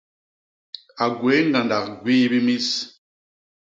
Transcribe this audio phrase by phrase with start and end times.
[1.03, 2.67] A gwéé ñgandak gwii bi mis.